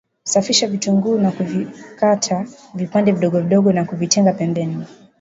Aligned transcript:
Safisha 0.23 0.67
vitunguu 0.67 1.17
na 1.19 1.31
kuvikata 1.31 2.47
vipande 2.73 3.11
vidogo 3.11 3.39
vidogo 3.39 3.71
na 3.73 3.85
kuvitenga 3.85 4.33
pembeni 4.33 4.85